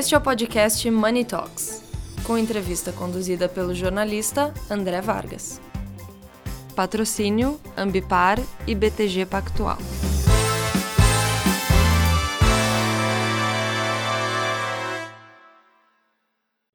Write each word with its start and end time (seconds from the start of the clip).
Este 0.00 0.14
é 0.14 0.18
o 0.18 0.20
podcast 0.22 0.90
Money 0.90 1.26
Talks, 1.26 1.82
com 2.24 2.38
entrevista 2.38 2.90
conduzida 2.90 3.50
pelo 3.50 3.74
jornalista 3.74 4.54
André 4.70 4.98
Vargas. 5.02 5.60
Patrocínio 6.74 7.60
Ambipar 7.76 8.42
e 8.66 8.74
BTG 8.74 9.26
Pactual. 9.26 9.76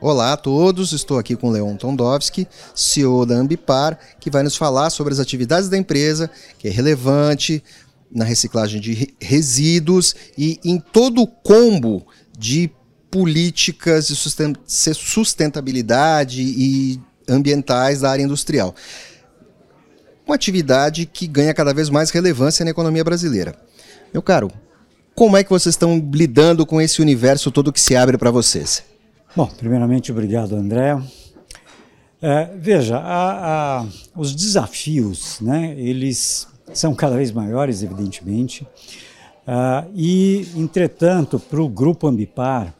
Olá 0.00 0.34
a 0.34 0.36
todos, 0.36 0.92
estou 0.92 1.18
aqui 1.18 1.34
com 1.34 1.50
Leon 1.50 1.74
Tondowski, 1.74 2.46
CEO 2.72 3.26
da 3.26 3.34
Ambipar, 3.34 3.98
que 4.20 4.30
vai 4.30 4.44
nos 4.44 4.56
falar 4.56 4.90
sobre 4.90 5.12
as 5.12 5.18
atividades 5.18 5.68
da 5.68 5.76
empresa, 5.76 6.30
que 6.56 6.68
é 6.68 6.70
relevante 6.70 7.64
na 8.12 8.24
reciclagem 8.24 8.80
de 8.80 9.12
resíduos 9.20 10.14
e 10.38 10.60
em 10.64 10.78
todo 10.78 11.20
o 11.20 11.26
combo 11.26 12.06
de 12.38 12.70
políticas 13.10 14.08
de 14.08 14.16
sustentabilidade 14.94 16.42
e 16.42 17.00
ambientais 17.28 18.00
da 18.00 18.10
área 18.10 18.22
industrial. 18.22 18.74
Uma 20.26 20.34
atividade 20.34 21.06
que 21.06 21.26
ganha 21.26 21.54
cada 21.54 21.72
vez 21.72 21.88
mais 21.88 22.10
relevância 22.10 22.64
na 22.64 22.70
economia 22.70 23.02
brasileira. 23.02 23.54
Meu 24.12 24.22
caro, 24.22 24.50
como 25.14 25.36
é 25.36 25.42
que 25.42 25.50
vocês 25.50 25.74
estão 25.74 25.98
lidando 26.12 26.64
com 26.64 26.80
esse 26.80 27.00
universo 27.02 27.50
todo 27.50 27.72
que 27.72 27.80
se 27.80 27.96
abre 27.96 28.16
para 28.16 28.30
vocês? 28.30 28.84
Bom, 29.34 29.46
primeiramente, 29.46 30.12
obrigado, 30.12 30.54
André. 30.54 30.98
É, 32.20 32.50
veja, 32.56 32.98
a, 32.98 33.80
a, 33.80 33.86
os 34.16 34.34
desafios, 34.34 35.40
né, 35.40 35.74
eles 35.78 36.48
são 36.72 36.94
cada 36.94 37.16
vez 37.16 37.30
maiores, 37.30 37.82
evidentemente, 37.82 38.66
uh, 39.46 39.88
e, 39.94 40.48
entretanto, 40.56 41.38
para 41.38 41.62
o 41.62 41.68
Grupo 41.68 42.06
Ambipar, 42.06 42.74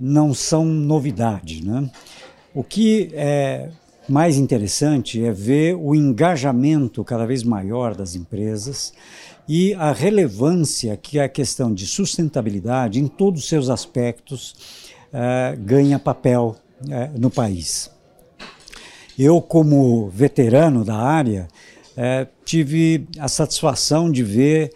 não 0.00 0.32
são 0.32 0.64
novidade. 0.64 1.64
Né? 1.64 1.90
O 2.54 2.64
que 2.64 3.10
é 3.12 3.68
mais 4.08 4.36
interessante 4.36 5.22
é 5.24 5.30
ver 5.30 5.76
o 5.76 5.94
engajamento 5.94 7.04
cada 7.04 7.26
vez 7.26 7.44
maior 7.44 7.94
das 7.94 8.16
empresas 8.16 8.92
e 9.48 9.74
a 9.74 9.92
relevância 9.92 10.96
que 10.96 11.18
a 11.18 11.28
questão 11.28 11.72
de 11.72 11.86
sustentabilidade, 11.86 12.98
em 12.98 13.06
todos 13.06 13.42
os 13.42 13.48
seus 13.48 13.68
aspectos, 13.68 14.54
uh, 15.12 15.58
ganha 15.60 15.98
papel 15.98 16.56
uh, 16.82 17.18
no 17.18 17.30
país. 17.30 17.90
Eu, 19.18 19.40
como 19.40 20.08
veterano 20.08 20.84
da 20.84 20.96
área, 20.96 21.48
uh, 21.92 22.28
tive 22.44 23.06
a 23.18 23.28
satisfação 23.28 24.10
de 24.10 24.22
ver 24.22 24.72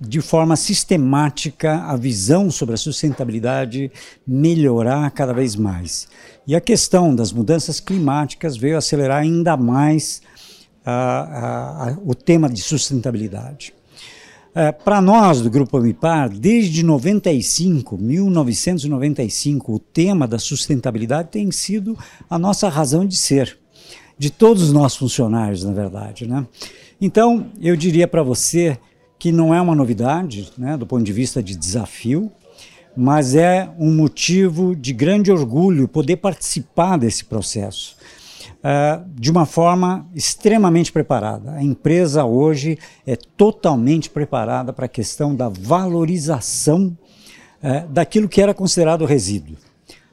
de 0.00 0.20
forma 0.20 0.56
sistemática 0.56 1.82
a 1.84 1.96
visão 1.96 2.50
sobre 2.50 2.74
a 2.74 2.78
sustentabilidade 2.78 3.90
melhorar 4.26 5.10
cada 5.10 5.32
vez 5.32 5.56
mais. 5.56 6.08
E 6.46 6.54
a 6.54 6.60
questão 6.60 7.14
das 7.14 7.32
mudanças 7.32 7.80
climáticas 7.80 8.56
veio 8.56 8.78
acelerar 8.78 9.20
ainda 9.20 9.56
mais 9.56 10.22
o 12.04 12.14
tema 12.14 12.48
de 12.48 12.62
sustentabilidade. 12.62 13.74
É, 14.54 14.72
Para 14.72 15.00
nós 15.00 15.42
do 15.42 15.50
Grupo 15.50 15.76
Amipar, 15.76 16.30
desde 16.30 16.82
95, 16.82 17.98
1995, 17.98 19.74
o 19.74 19.78
tema 19.78 20.26
da 20.26 20.38
sustentabilidade 20.38 21.28
tem 21.28 21.50
sido 21.52 21.96
a 22.28 22.38
nossa 22.38 22.68
razão 22.68 23.04
de 23.04 23.16
ser, 23.16 23.58
de 24.16 24.30
todos 24.30 24.62
os 24.62 24.72
nossos 24.72 24.98
funcionários, 24.98 25.62
na 25.62 25.72
verdade. 25.72 26.26
Né? 26.26 26.46
Então, 27.00 27.48
eu 27.60 27.76
diria 27.76 28.08
para 28.08 28.22
você 28.22 28.78
que 29.18 29.32
não 29.32 29.54
é 29.54 29.60
uma 29.60 29.74
novidade, 29.74 30.52
né, 30.56 30.76
do 30.76 30.86
ponto 30.86 31.02
de 31.02 31.12
vista 31.12 31.42
de 31.42 31.56
desafio, 31.56 32.30
mas 32.96 33.34
é 33.34 33.70
um 33.78 33.94
motivo 33.94 34.74
de 34.74 34.92
grande 34.92 35.30
orgulho 35.30 35.86
poder 35.86 36.16
participar 36.16 36.96
desse 36.96 37.24
processo 37.24 37.96
uh, 38.58 39.04
de 39.14 39.30
uma 39.30 39.46
forma 39.46 40.06
extremamente 40.14 40.92
preparada. 40.92 41.52
A 41.52 41.62
empresa 41.62 42.24
hoje 42.24 42.78
é 43.06 43.16
totalmente 43.16 44.10
preparada 44.10 44.72
para 44.72 44.86
a 44.86 44.88
questão 44.88 45.34
da 45.34 45.48
valorização 45.48 46.96
uh, 47.62 47.88
daquilo 47.88 48.28
que 48.28 48.40
era 48.40 48.54
considerado 48.54 49.04
resíduo. 49.04 49.56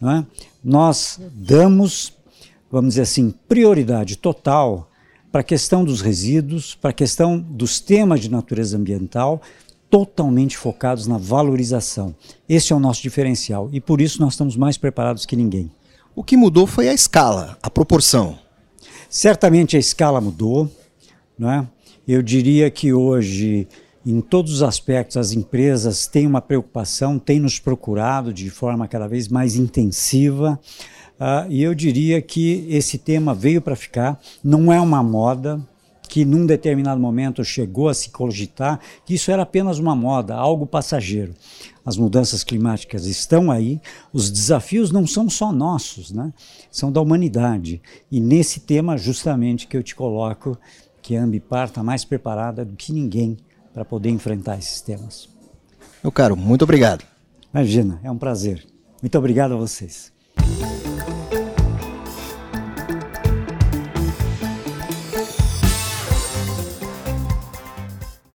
É? 0.00 0.24
Nós 0.62 1.20
damos, 1.32 2.12
vamos 2.70 2.90
dizer 2.90 3.02
assim, 3.02 3.34
prioridade 3.48 4.16
total 4.16 4.87
para 5.30 5.42
a 5.42 5.44
questão 5.44 5.84
dos 5.84 6.00
resíduos, 6.00 6.74
para 6.74 6.90
a 6.90 6.94
questão 6.94 7.38
dos 7.38 7.80
temas 7.80 8.20
de 8.20 8.30
natureza 8.30 8.76
ambiental, 8.76 9.42
totalmente 9.90 10.56
focados 10.56 11.06
na 11.06 11.18
valorização. 11.18 12.14
Esse 12.48 12.72
é 12.72 12.76
o 12.76 12.80
nosso 12.80 13.02
diferencial 13.02 13.68
e 13.72 13.80
por 13.80 14.00
isso 14.00 14.20
nós 14.20 14.34
estamos 14.34 14.56
mais 14.56 14.76
preparados 14.76 15.26
que 15.26 15.36
ninguém. 15.36 15.70
O 16.14 16.24
que 16.24 16.36
mudou 16.36 16.66
foi 16.66 16.88
a 16.88 16.94
escala, 16.94 17.56
a 17.62 17.70
proporção. 17.70 18.38
Certamente 19.08 19.76
a 19.76 19.80
escala 19.80 20.20
mudou. 20.20 20.70
Né? 21.38 21.66
Eu 22.06 22.22
diria 22.22 22.70
que 22.70 22.92
hoje, 22.92 23.68
em 24.10 24.22
todos 24.22 24.54
os 24.54 24.62
aspectos, 24.62 25.18
as 25.18 25.32
empresas 25.32 26.06
têm 26.06 26.26
uma 26.26 26.40
preocupação, 26.40 27.18
têm 27.18 27.38
nos 27.38 27.58
procurado 27.58 28.32
de 28.32 28.48
forma 28.48 28.88
cada 28.88 29.06
vez 29.06 29.28
mais 29.28 29.54
intensiva. 29.54 30.58
Uh, 31.20 31.50
e 31.50 31.62
eu 31.62 31.74
diria 31.74 32.22
que 32.22 32.64
esse 32.70 32.96
tema 32.96 33.34
veio 33.34 33.60
para 33.60 33.76
ficar, 33.76 34.18
não 34.42 34.72
é 34.72 34.80
uma 34.80 35.02
moda, 35.02 35.60
que 36.08 36.24
num 36.24 36.46
determinado 36.46 36.98
momento 36.98 37.44
chegou 37.44 37.86
a 37.86 37.92
se 37.92 38.08
cogitar 38.08 38.80
que 39.04 39.12
isso 39.12 39.30
era 39.30 39.42
apenas 39.42 39.78
uma 39.78 39.94
moda, 39.94 40.34
algo 40.34 40.66
passageiro. 40.66 41.34
As 41.84 41.98
mudanças 41.98 42.42
climáticas 42.42 43.04
estão 43.04 43.50
aí, 43.50 43.78
os 44.10 44.30
desafios 44.30 44.90
não 44.90 45.06
são 45.06 45.28
só 45.28 45.52
nossos, 45.52 46.10
né? 46.10 46.32
são 46.70 46.90
da 46.90 47.02
humanidade. 47.02 47.82
E 48.10 48.20
nesse 48.20 48.60
tema, 48.60 48.96
justamente, 48.96 49.66
que 49.66 49.76
eu 49.76 49.82
te 49.82 49.94
coloco 49.94 50.56
que 51.02 51.14
a 51.14 51.22
Ambipar 51.22 51.68
está 51.68 51.82
mais 51.82 52.06
preparada 52.06 52.64
do 52.64 52.74
que 52.74 52.90
ninguém 52.90 53.36
para 53.78 53.84
poder 53.84 54.10
enfrentar 54.10 54.58
esses 54.58 54.80
temas. 54.80 55.28
Meu 56.02 56.10
caro, 56.10 56.36
muito 56.36 56.62
obrigado. 56.62 57.04
Imagina, 57.54 58.00
é 58.02 58.10
um 58.10 58.18
prazer. 58.18 58.66
Muito 59.00 59.16
obrigado 59.16 59.52
a 59.54 59.56
vocês. 59.56 60.12